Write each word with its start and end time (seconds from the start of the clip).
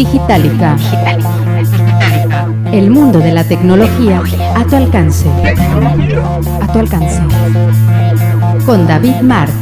Digitalica. 0.00 0.78
El 2.72 2.88
mundo 2.88 3.18
de 3.18 3.32
la 3.32 3.44
tecnología 3.44 4.22
a 4.56 4.64
tu 4.64 4.76
alcance. 4.76 5.28
A 6.62 6.72
tu 6.72 6.78
alcance. 6.78 7.20
Con 8.64 8.86
David 8.86 9.16
Martz. 9.20 9.52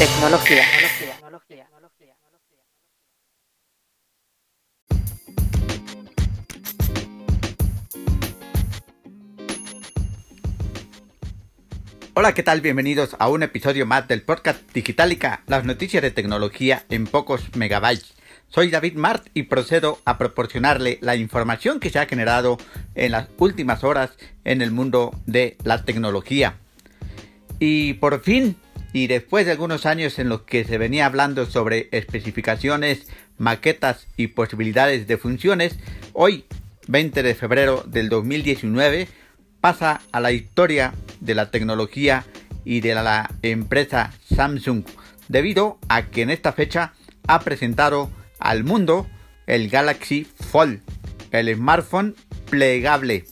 Tecnología. 0.00 0.87
Hola, 12.20 12.34
¿qué 12.34 12.42
tal? 12.42 12.60
Bienvenidos 12.60 13.14
a 13.20 13.28
un 13.28 13.44
episodio 13.44 13.86
más 13.86 14.08
del 14.08 14.22
podcast 14.22 14.60
Digitalica, 14.72 15.44
las 15.46 15.64
noticias 15.64 16.02
de 16.02 16.10
tecnología 16.10 16.84
en 16.88 17.06
pocos 17.06 17.54
megabytes. 17.54 18.12
Soy 18.48 18.72
David 18.72 18.96
Mart 18.96 19.28
y 19.34 19.44
procedo 19.44 20.00
a 20.04 20.18
proporcionarle 20.18 20.98
la 21.00 21.14
información 21.14 21.78
que 21.78 21.90
se 21.90 22.00
ha 22.00 22.06
generado 22.06 22.58
en 22.96 23.12
las 23.12 23.28
últimas 23.38 23.84
horas 23.84 24.10
en 24.42 24.62
el 24.62 24.72
mundo 24.72 25.12
de 25.26 25.56
la 25.62 25.84
tecnología. 25.84 26.56
Y 27.60 27.92
por 27.92 28.20
fin, 28.20 28.56
y 28.92 29.06
después 29.06 29.46
de 29.46 29.52
algunos 29.52 29.86
años 29.86 30.18
en 30.18 30.28
los 30.28 30.42
que 30.42 30.64
se 30.64 30.76
venía 30.76 31.06
hablando 31.06 31.46
sobre 31.46 31.88
especificaciones, 31.92 33.06
maquetas 33.36 34.08
y 34.16 34.26
posibilidades 34.26 35.06
de 35.06 35.18
funciones, 35.18 35.78
hoy, 36.14 36.46
20 36.88 37.22
de 37.22 37.34
febrero 37.36 37.84
del 37.86 38.08
2019, 38.08 39.06
pasa 39.60 40.00
a 40.10 40.18
la 40.18 40.32
historia 40.32 40.94
de 41.20 41.34
la 41.34 41.50
tecnología 41.50 42.24
y 42.64 42.80
de 42.80 42.94
la 42.94 43.30
empresa 43.42 44.12
Samsung, 44.34 44.84
debido 45.28 45.78
a 45.88 46.06
que 46.06 46.22
en 46.22 46.30
esta 46.30 46.52
fecha 46.52 46.92
ha 47.26 47.40
presentado 47.40 48.10
al 48.38 48.64
mundo 48.64 49.06
el 49.46 49.68
Galaxy 49.68 50.26
Fold, 50.50 50.80
el 51.30 51.54
smartphone 51.54 52.14
plegable. 52.50 53.24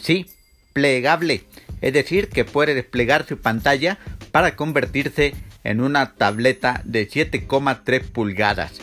Sí, 0.00 0.26
plegable, 0.72 1.44
es 1.80 1.92
decir, 1.92 2.28
que 2.28 2.44
puede 2.44 2.74
desplegar 2.74 3.26
su 3.26 3.38
pantalla 3.38 3.98
para 4.32 4.56
convertirse 4.56 5.34
en 5.64 5.80
una 5.80 6.14
tableta 6.14 6.82
de 6.84 7.08
7,3 7.08 8.02
pulgadas. 8.10 8.80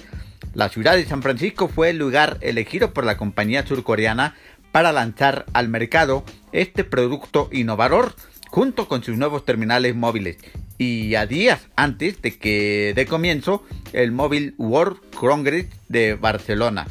La 0.53 0.69
ciudad 0.69 0.95
de 0.95 1.05
San 1.05 1.21
Francisco 1.21 1.67
fue 1.67 1.89
el 1.89 1.97
lugar 1.97 2.37
elegido 2.41 2.93
por 2.93 3.05
la 3.05 3.17
compañía 3.17 3.65
surcoreana 3.65 4.35
para 4.71 4.91
lanzar 4.91 5.45
al 5.53 5.69
mercado 5.69 6.23
este 6.51 6.83
producto 6.83 7.49
innovador 7.51 8.15
junto 8.49 8.87
con 8.87 9.03
sus 9.03 9.17
nuevos 9.17 9.45
terminales 9.45 9.95
móviles 9.95 10.37
y 10.77 11.15
a 11.15 11.25
días 11.25 11.67
antes 11.75 12.21
de 12.21 12.37
que 12.37 12.93
de 12.95 13.05
comienzo 13.05 13.63
el 13.93 14.11
Mobile 14.11 14.53
World 14.57 14.99
Congress 15.15 15.67
de 15.89 16.15
Barcelona. 16.15 16.87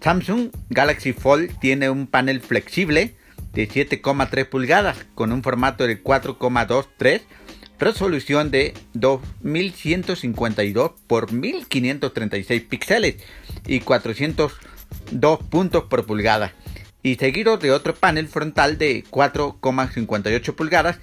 Samsung 0.00 0.50
Galaxy 0.70 1.12
Fold 1.12 1.58
tiene 1.60 1.90
un 1.90 2.06
panel 2.06 2.40
flexible 2.40 3.14
de 3.52 3.68
7,3 3.68 4.48
pulgadas 4.48 4.98
con 5.14 5.32
un 5.32 5.42
formato 5.42 5.86
de 5.86 6.02
4,23 6.02 7.22
resolución 7.78 8.50
de 8.50 8.74
2152 8.94 10.92
por 11.06 11.32
1536 11.32 12.62
píxeles 12.62 13.16
y 13.66 13.80
402 13.80 15.38
puntos 15.50 15.84
por 15.84 16.06
pulgada 16.06 16.54
y 17.02 17.16
seguido 17.16 17.56
de 17.56 17.70
otro 17.70 17.94
panel 17.94 18.28
frontal 18.28 18.78
de 18.78 19.04
4,58 19.10 20.54
pulgadas 20.54 20.98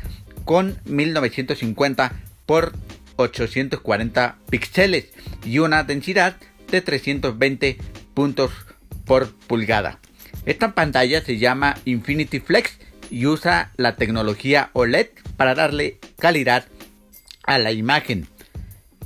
con 0.45 0.79
1950 0.85 2.13
por 2.45 2.73
840 3.17 4.37
píxeles 4.49 5.09
y 5.45 5.59
una 5.59 5.83
densidad 5.83 6.37
de 6.71 6.81
320 6.81 7.77
puntos 8.13 8.51
por 9.05 9.33
pulgada. 9.33 9.99
Esta 10.45 10.73
pantalla 10.73 11.21
se 11.21 11.37
llama 11.37 11.75
Infinity 11.85 12.39
Flex 12.39 12.77
y 13.11 13.25
usa 13.25 13.71
la 13.75 13.95
tecnología 13.95 14.69
OLED 14.73 15.07
para 15.35 15.55
darle 15.55 15.99
calidad 16.17 16.65
a 17.43 17.57
la 17.57 17.71
imagen. 17.71 18.27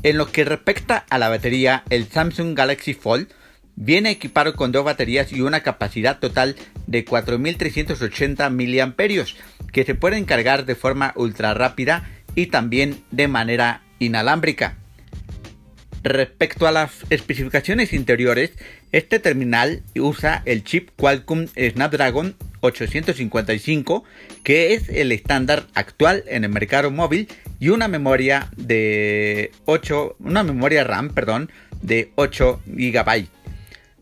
En 0.03 0.17
lo 0.17 0.31
que 0.31 0.43
respecta 0.43 1.05
a 1.09 1.17
la 1.17 1.29
batería, 1.29 1.83
el 1.89 2.07
Samsung 2.07 2.55
Galaxy 2.55 2.93
Fold 2.93 3.29
Viene 3.75 4.11
equipado 4.11 4.55
con 4.55 4.71
dos 4.71 4.85
baterías 4.85 5.31
y 5.31 5.41
una 5.41 5.61
capacidad 5.61 6.19
total 6.19 6.55
de 6.87 7.05
4380 7.05 8.49
mAh 8.49 8.93
que 9.71 9.83
se 9.83 9.95
pueden 9.95 10.25
cargar 10.25 10.65
de 10.65 10.75
forma 10.75 11.13
ultra 11.15 11.53
rápida 11.53 12.09
y 12.35 12.47
también 12.47 13.03
de 13.11 13.27
manera 13.27 13.81
inalámbrica. 13.99 14.77
Respecto 16.03 16.67
a 16.67 16.71
las 16.71 16.91
especificaciones 17.09 17.93
interiores, 17.93 18.51
este 18.91 19.19
terminal 19.19 19.83
usa 19.95 20.43
el 20.45 20.63
chip 20.63 20.89
Qualcomm 20.97 21.47
Snapdragon 21.47 22.35
855, 22.59 24.03
que 24.43 24.73
es 24.73 24.89
el 24.89 25.11
estándar 25.11 25.67
actual 25.73 26.23
en 26.27 26.43
el 26.43 26.49
mercado 26.49 26.91
móvil, 26.91 27.27
y 27.59 27.69
una 27.69 27.87
memoria 27.87 28.49
de 28.57 29.51
8, 29.65 30.17
una 30.19 30.43
memoria 30.43 30.83
RAM, 30.83 31.09
perdón, 31.09 31.49
de 31.81 32.11
8 32.15 32.61
GB. 32.65 33.27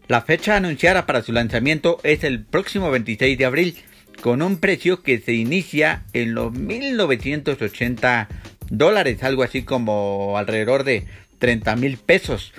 La 0.07 0.21
fecha 0.21 0.57
anunciada 0.57 1.05
para 1.05 1.21
su 1.21 1.31
lanzamiento 1.31 1.99
es 2.03 2.23
el 2.23 2.43
próximo 2.43 2.91
26 2.91 3.37
de 3.37 3.45
abril, 3.45 3.77
con 4.21 4.41
un 4.41 4.57
precio 4.57 5.03
que 5.03 5.19
se 5.19 5.33
inicia 5.33 6.03
en 6.13 6.33
los 6.33 6.51
1980 6.53 8.27
dólares, 8.69 9.23
algo 9.23 9.43
así 9.43 9.63
como 9.63 10.37
alrededor 10.37 10.83
de 10.83 11.05
30 11.39 11.75
mil 11.77 11.97
pesos. 11.97 12.53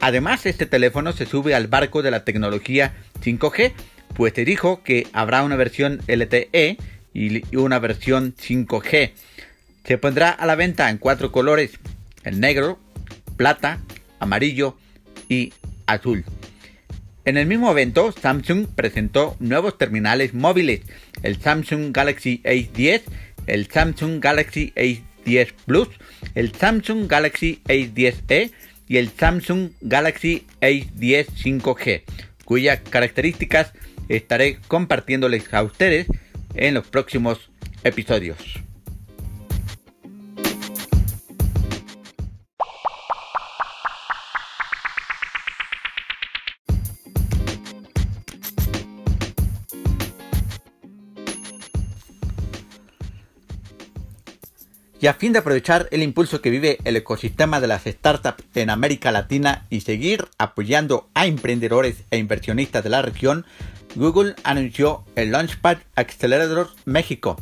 Además, 0.00 0.46
este 0.46 0.66
teléfono 0.66 1.12
se 1.12 1.26
sube 1.26 1.54
al 1.54 1.66
barco 1.66 2.02
de 2.02 2.10
la 2.10 2.24
tecnología 2.24 2.94
5G, 3.22 3.72
pues 4.14 4.34
se 4.34 4.44
dijo 4.44 4.82
que 4.82 5.06
habrá 5.12 5.42
una 5.42 5.56
versión 5.56 6.00
LTE 6.06 6.76
y 7.14 7.56
una 7.56 7.78
versión 7.78 8.34
5G. 8.36 9.12
Se 9.84 9.98
pondrá 9.98 10.30
a 10.30 10.46
la 10.46 10.54
venta 10.54 10.90
en 10.90 10.98
cuatro 10.98 11.32
colores, 11.32 11.72
el 12.22 12.38
negro, 12.38 12.78
plata, 13.36 13.80
amarillo 14.20 14.76
y 15.28 15.52
azul. 15.86 16.24
En 17.28 17.36
el 17.36 17.44
mismo 17.44 17.70
evento, 17.70 18.10
Samsung 18.10 18.68
presentó 18.74 19.36
nuevos 19.38 19.76
terminales 19.76 20.32
móviles, 20.32 20.80
el 21.22 21.38
Samsung 21.38 21.94
Galaxy 21.94 22.40
A10, 22.42 23.02
el 23.46 23.66
Samsung 23.66 24.18
Galaxy 24.18 24.72
A10 24.74 25.52
Plus, 25.66 25.88
el 26.34 26.54
Samsung 26.54 27.06
Galaxy 27.06 27.60
A10e 27.66 28.50
y 28.86 28.96
el 28.96 29.10
Samsung 29.10 29.72
Galaxy 29.82 30.46
A10 30.62 31.26
5G, 31.26 32.04
cuyas 32.46 32.80
características 32.88 33.74
estaré 34.08 34.58
compartiéndoles 34.66 35.52
a 35.52 35.62
ustedes 35.64 36.06
en 36.54 36.72
los 36.72 36.86
próximos 36.86 37.50
episodios. 37.84 38.38
Y 55.00 55.06
a 55.06 55.14
fin 55.14 55.32
de 55.32 55.38
aprovechar 55.38 55.88
el 55.92 56.02
impulso 56.02 56.40
que 56.40 56.50
vive 56.50 56.78
el 56.82 56.96
ecosistema 56.96 57.60
de 57.60 57.68
las 57.68 57.84
startups 57.84 58.42
en 58.56 58.68
América 58.68 59.12
Latina 59.12 59.64
y 59.70 59.82
seguir 59.82 60.26
apoyando 60.38 61.08
a 61.14 61.26
emprendedores 61.26 62.02
e 62.10 62.18
inversionistas 62.18 62.82
de 62.82 62.90
la 62.90 63.02
región, 63.02 63.46
Google 63.94 64.34
anunció 64.42 65.04
el 65.14 65.30
Launchpad 65.30 65.78
Accelerator 65.94 66.70
México. 66.84 67.36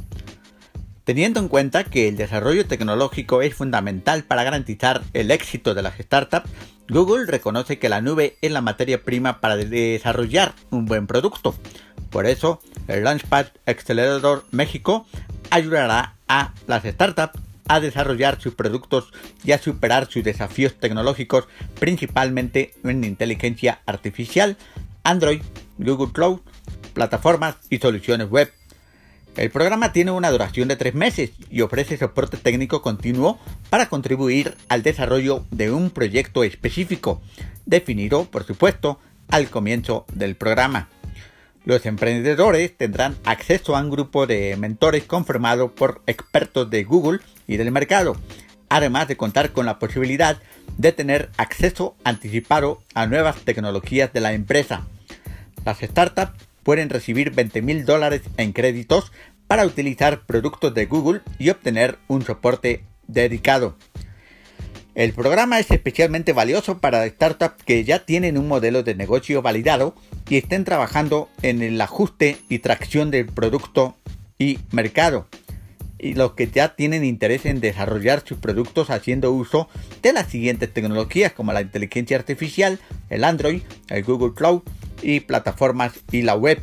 Teniendo 1.04 1.40
en 1.40 1.48
cuenta 1.48 1.84
que 1.84 2.08
el 2.08 2.16
desarrollo 2.16 2.66
tecnológico 2.66 3.40
es 3.40 3.54
fundamental 3.54 4.24
para 4.24 4.44
garantizar 4.44 5.02
el 5.14 5.30
éxito 5.30 5.72
de 5.72 5.82
las 5.82 5.96
startups, 5.96 6.50
Google 6.88 7.24
reconoce 7.26 7.78
que 7.78 7.88
la 7.88 8.02
nube 8.02 8.36
es 8.42 8.52
la 8.52 8.60
materia 8.60 9.02
prima 9.02 9.40
para 9.40 9.56
desarrollar 9.56 10.52
un 10.70 10.84
buen 10.84 11.06
producto. 11.06 11.54
Por 12.10 12.26
eso, 12.26 12.60
el 12.86 13.04
Launchpad 13.04 13.46
Accelerator 13.64 14.44
México 14.50 15.06
ayudará 15.50 16.16
a 16.28 16.52
las 16.66 16.84
startups 16.84 17.45
a 17.68 17.80
desarrollar 17.80 18.40
sus 18.40 18.54
productos 18.54 19.12
y 19.44 19.52
a 19.52 19.58
superar 19.58 20.10
sus 20.10 20.24
desafíos 20.24 20.74
tecnológicos, 20.74 21.46
principalmente 21.78 22.74
en 22.84 23.04
inteligencia 23.04 23.80
artificial, 23.86 24.56
Android, 25.04 25.42
Google 25.78 26.12
Cloud, 26.12 26.40
plataformas 26.94 27.56
y 27.70 27.78
soluciones 27.78 28.28
web. 28.28 28.52
El 29.36 29.50
programa 29.50 29.92
tiene 29.92 30.12
una 30.12 30.30
duración 30.30 30.66
de 30.66 30.76
tres 30.76 30.94
meses 30.94 31.32
y 31.50 31.60
ofrece 31.60 31.98
soporte 31.98 32.38
técnico 32.38 32.80
continuo 32.80 33.38
para 33.68 33.90
contribuir 33.90 34.56
al 34.68 34.82
desarrollo 34.82 35.44
de 35.50 35.70
un 35.70 35.90
proyecto 35.90 36.42
específico, 36.42 37.20
definido, 37.66 38.24
por 38.24 38.44
supuesto, 38.44 38.98
al 39.28 39.50
comienzo 39.50 40.06
del 40.14 40.36
programa. 40.36 40.88
Los 41.66 41.84
emprendedores 41.84 42.76
tendrán 42.76 43.16
acceso 43.24 43.74
a 43.74 43.80
un 43.80 43.90
grupo 43.90 44.28
de 44.28 44.56
mentores 44.56 45.02
conformado 45.02 45.74
por 45.74 46.00
expertos 46.06 46.70
de 46.70 46.84
Google 46.84 47.18
y 47.48 47.56
del 47.56 47.72
mercado, 47.72 48.16
además 48.68 49.08
de 49.08 49.16
contar 49.16 49.50
con 49.50 49.66
la 49.66 49.80
posibilidad 49.80 50.40
de 50.78 50.92
tener 50.92 51.28
acceso 51.38 51.96
anticipado 52.04 52.84
a 52.94 53.08
nuevas 53.08 53.40
tecnologías 53.40 54.12
de 54.12 54.20
la 54.20 54.32
empresa. 54.32 54.86
Las 55.64 55.80
startups 55.80 56.40
pueden 56.62 56.88
recibir 56.88 57.32
20 57.32 57.62
mil 57.62 57.84
dólares 57.84 58.22
en 58.36 58.52
créditos 58.52 59.10
para 59.48 59.66
utilizar 59.66 60.24
productos 60.24 60.72
de 60.72 60.86
Google 60.86 61.22
y 61.36 61.50
obtener 61.50 61.98
un 62.06 62.22
soporte 62.22 62.84
dedicado. 63.08 63.76
El 64.96 65.12
programa 65.12 65.60
es 65.60 65.70
especialmente 65.70 66.32
valioso 66.32 66.78
para 66.78 67.06
startups 67.06 67.62
que 67.64 67.84
ya 67.84 68.06
tienen 68.06 68.38
un 68.38 68.48
modelo 68.48 68.82
de 68.82 68.94
negocio 68.94 69.42
validado 69.42 69.94
y 70.26 70.38
estén 70.38 70.64
trabajando 70.64 71.28
en 71.42 71.60
el 71.60 71.78
ajuste 71.82 72.38
y 72.48 72.60
tracción 72.60 73.10
del 73.10 73.26
producto 73.26 73.94
y 74.38 74.58
mercado 74.72 75.28
y 75.98 76.14
los 76.14 76.32
que 76.32 76.46
ya 76.46 76.74
tienen 76.76 77.04
interés 77.04 77.44
en 77.44 77.60
desarrollar 77.60 78.22
sus 78.24 78.38
productos 78.38 78.88
haciendo 78.88 79.32
uso 79.32 79.68
de 80.00 80.14
las 80.14 80.28
siguientes 80.28 80.72
tecnologías 80.72 81.32
como 81.32 81.52
la 81.52 81.60
inteligencia 81.60 82.16
artificial, 82.16 82.78
el 83.10 83.24
Android, 83.24 83.60
el 83.90 84.02
Google 84.02 84.32
Cloud 84.34 84.62
y 85.02 85.20
plataformas 85.20 85.92
y 86.10 86.22
la 86.22 86.36
web. 86.36 86.62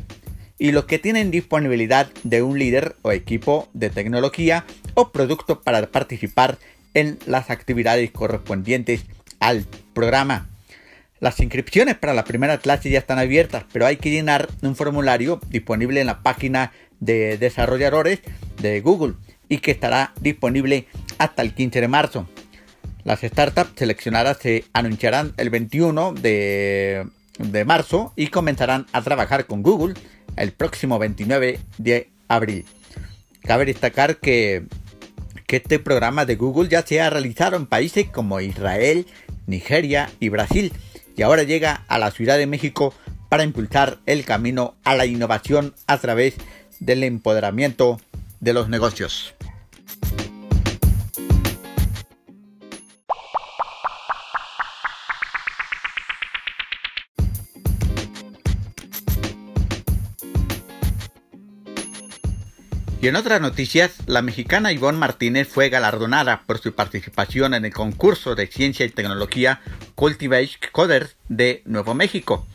Y 0.58 0.72
los 0.72 0.86
que 0.86 0.98
tienen 0.98 1.30
disponibilidad 1.30 2.10
de 2.24 2.42
un 2.42 2.58
líder 2.58 2.96
o 3.02 3.12
equipo 3.12 3.68
de 3.74 3.90
tecnología 3.90 4.64
o 4.94 5.12
producto 5.12 5.62
para 5.62 5.86
participar 5.86 6.58
en 6.94 7.18
las 7.26 7.50
actividades 7.50 8.10
correspondientes 8.10 9.04
al 9.40 9.66
programa. 9.92 10.48
Las 11.20 11.40
inscripciones 11.40 11.96
para 11.96 12.14
la 12.14 12.24
primera 12.24 12.58
clase 12.58 12.90
ya 12.90 12.98
están 12.98 13.18
abiertas, 13.18 13.64
pero 13.72 13.86
hay 13.86 13.96
que 13.96 14.10
llenar 14.10 14.48
un 14.62 14.76
formulario 14.76 15.40
disponible 15.48 16.00
en 16.00 16.06
la 16.06 16.22
página 16.22 16.72
de 17.00 17.38
desarrolladores 17.38 18.20
de 18.60 18.80
Google 18.80 19.14
y 19.48 19.58
que 19.58 19.70
estará 19.70 20.12
disponible 20.20 20.86
hasta 21.18 21.42
el 21.42 21.54
15 21.54 21.80
de 21.80 21.88
marzo. 21.88 22.28
Las 23.04 23.20
startups 23.20 23.72
seleccionadas 23.76 24.38
se 24.38 24.64
anunciarán 24.72 25.34
el 25.36 25.50
21 25.50 26.14
de, 26.14 27.06
marzo 27.66 28.12
y 28.16 28.28
comenzarán 28.28 28.86
a 28.92 29.02
trabajar 29.02 29.46
con 29.46 29.62
Google 29.62 29.94
el 30.36 30.52
próximo 30.52 30.98
29 30.98 31.60
de 31.76 32.08
abril. 32.28 32.64
Cabe 33.42 33.66
destacar 33.66 34.16
que, 34.16 34.64
que 35.46 35.56
este 35.56 35.78
programa 35.78 36.24
de 36.24 36.36
Google 36.36 36.68
ya 36.68 36.82
se 36.82 37.00
ha 37.00 37.10
realizado 37.10 37.56
en 37.56 37.66
países 37.66 38.06
como 38.08 38.40
Israel, 38.40 39.06
Nigeria 39.46 40.10
y 40.20 40.28
Brasil 40.28 40.72
y 41.16 41.22
ahora 41.22 41.42
llega 41.42 41.84
a 41.88 41.98
la 41.98 42.10
Ciudad 42.10 42.38
de 42.38 42.46
México 42.46 42.94
para 43.28 43.44
impulsar 43.44 43.98
el 44.06 44.24
camino 44.24 44.74
a 44.84 44.94
la 44.94 45.06
innovación 45.06 45.74
a 45.86 45.98
través 45.98 46.34
del 46.80 47.02
empoderamiento 47.02 48.00
de 48.40 48.52
los 48.52 48.68
negocios. 48.68 49.34
Y 63.04 63.08
en 63.08 63.16
otras 63.16 63.38
noticias, 63.42 63.96
la 64.06 64.22
mexicana 64.22 64.72
Ivonne 64.72 64.96
Martínez 64.96 65.46
fue 65.46 65.68
galardonada 65.68 66.40
por 66.46 66.58
su 66.58 66.74
participación 66.74 67.52
en 67.52 67.66
el 67.66 67.74
concurso 67.74 68.34
de 68.34 68.46
ciencia 68.46 68.86
y 68.86 68.88
tecnología 68.88 69.60
Cultivate 69.94 70.52
Coders 70.72 71.14
de 71.28 71.60
Nuevo 71.66 71.92
México. 71.92 72.46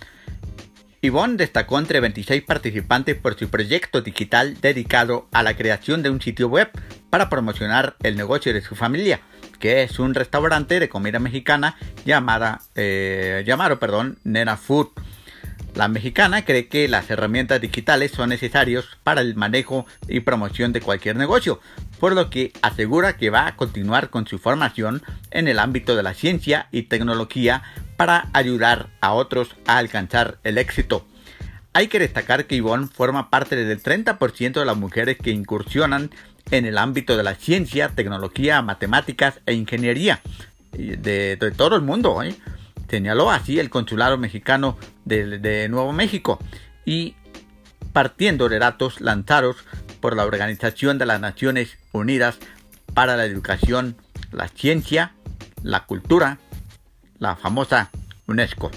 Yvonne 1.03 1.37
destacó 1.37 1.77
entre 1.77 1.99
26 1.99 2.41
participantes 2.41 3.15
por 3.15 3.37
su 3.37 3.47
proyecto 3.47 4.01
digital 4.01 4.59
dedicado 4.59 5.27
a 5.33 5.43
la 5.43 5.55
creación 5.55 6.01
de 6.01 6.09
un 6.09 6.19
sitio 6.19 6.47
web 6.47 6.71
para 7.11 7.29
promocionar 7.29 7.95
el 8.01 8.17
negocio 8.17 8.51
de 8.51 8.61
su 8.61 8.73
familia, 8.73 9.21
que 9.59 9.83
es 9.83 9.99
un 9.99 10.15
restaurante 10.15 10.79
de 10.79 10.89
comida 10.89 11.19
mexicana 11.19 11.77
llamada, 12.05 12.61
eh, 12.73 13.43
llamado 13.45 13.77
perdón, 13.77 14.17
Nena 14.23 14.57
Food. 14.57 14.87
La 15.75 15.87
mexicana 15.87 16.43
cree 16.43 16.67
que 16.67 16.87
las 16.87 17.09
herramientas 17.09 17.61
digitales 17.61 18.11
son 18.11 18.29
necesarias 18.29 18.85
para 19.03 19.21
el 19.21 19.35
manejo 19.35 19.85
y 20.07 20.19
promoción 20.21 20.73
de 20.73 20.81
cualquier 20.81 21.15
negocio, 21.15 21.59
por 21.99 22.13
lo 22.13 22.29
que 22.29 22.51
asegura 22.61 23.17
que 23.17 23.29
va 23.29 23.47
a 23.47 23.55
continuar 23.55 24.09
con 24.09 24.27
su 24.27 24.39
formación 24.39 25.01
en 25.31 25.47
el 25.47 25.59
ámbito 25.59 25.95
de 25.95 26.03
la 26.03 26.13
ciencia 26.13 26.67
y 26.71 26.83
tecnología 26.83 27.63
para 27.97 28.29
ayudar 28.33 28.87
a 29.01 29.13
otros 29.13 29.55
a 29.67 29.77
alcanzar 29.77 30.39
el 30.43 30.57
éxito. 30.57 31.05
Hay 31.73 31.87
que 31.87 31.99
destacar 31.99 32.45
que 32.45 32.57
Yvonne 32.57 32.87
forma 32.87 33.29
parte 33.29 33.55
del 33.55 33.81
30% 33.81 34.59
de 34.59 34.65
las 34.65 34.77
mujeres 34.77 35.17
que 35.17 35.31
incursionan 35.31 36.09
en 36.51 36.65
el 36.65 36.77
ámbito 36.77 37.15
de 37.15 37.23
la 37.23 37.35
ciencia, 37.35 37.89
tecnología, 37.89 38.61
matemáticas 38.61 39.39
e 39.45 39.53
ingeniería 39.53 40.19
de, 40.71 41.53
todo 41.55 41.75
el 41.75 41.83
mundo. 41.83 42.23
¿eh? 42.23 42.35
Señaló 42.89 43.31
así 43.31 43.59
el 43.59 43.69
consulado 43.69 44.17
mexicano 44.17 44.77
de, 45.05 45.67
Nuevo 45.69 45.93
México 45.93 46.39
y 46.85 47.15
partiendo 47.93 48.49
de 48.49 48.59
datos 48.59 49.01
lanzados 49.01 49.57
por 49.99 50.15
la 50.15 50.25
Organización 50.25 50.97
de 50.97 51.05
las 51.05 51.19
Naciones 51.19 51.77
Unidas 51.91 52.37
para 52.93 53.15
la 53.17 53.25
Educación, 53.25 53.95
la 54.31 54.47
Ciencia, 54.47 55.13
la 55.63 55.85
Cultura 55.85 56.39
la 57.19 57.35
famosa 57.35 57.91
UNESCO. 58.27 58.71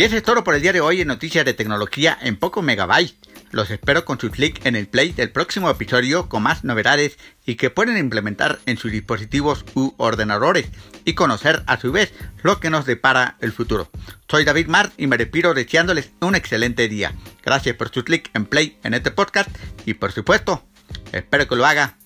Y 0.00 0.04
eso 0.04 0.16
es 0.16 0.22
todo 0.22 0.44
por 0.44 0.54
el 0.54 0.62
día 0.62 0.72
de 0.72 0.80
hoy 0.80 1.02
en 1.02 1.08
Noticias 1.08 1.44
de 1.44 1.52
Tecnología 1.52 2.16
en 2.22 2.38
Poco 2.38 2.62
Megabyte. 2.62 3.14
Los 3.50 3.70
espero 3.70 4.06
con 4.06 4.18
su 4.18 4.30
clic 4.30 4.64
en 4.64 4.74
el 4.74 4.86
play 4.86 5.12
del 5.12 5.30
próximo 5.30 5.68
episodio 5.68 6.26
con 6.26 6.42
más 6.42 6.64
novedades 6.64 7.18
y 7.44 7.56
que 7.56 7.68
pueden 7.68 7.98
implementar 7.98 8.60
en 8.64 8.78
sus 8.78 8.92
dispositivos 8.92 9.62
u 9.74 9.92
ordenadores 9.98 10.68
y 11.04 11.12
conocer 11.12 11.64
a 11.66 11.78
su 11.78 11.92
vez 11.92 12.14
lo 12.42 12.60
que 12.60 12.70
nos 12.70 12.86
depara 12.86 13.36
el 13.40 13.52
futuro. 13.52 13.90
Soy 14.26 14.46
David 14.46 14.68
Mar 14.68 14.90
y 14.96 15.06
me 15.06 15.18
despido 15.18 15.52
deseándoles 15.52 16.12
un 16.22 16.34
excelente 16.34 16.88
día. 16.88 17.12
Gracias 17.44 17.76
por 17.76 17.90
su 17.90 18.02
clic 18.02 18.30
en 18.32 18.46
play 18.46 18.78
en 18.82 18.94
este 18.94 19.10
podcast 19.10 19.50
y 19.84 19.92
por 19.92 20.12
supuesto, 20.12 20.64
espero 21.12 21.46
que 21.46 21.56
lo 21.56 21.66
haga 21.66 21.98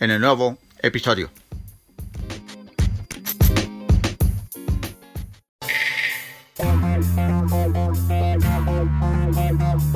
en 0.00 0.10
el 0.10 0.20
nuevo 0.20 0.58
episodio. 0.82 1.30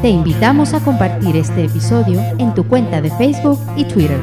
Te 0.03 0.09
invitamos 0.09 0.73
a 0.73 0.81
compartir 0.81 1.37
este 1.37 1.65
episodio 1.65 2.23
en 2.39 2.55
tu 2.55 2.67
cuenta 2.67 3.03
de 3.03 3.11
Facebook 3.11 3.61
y 3.77 3.85
Twitter. 3.85 4.19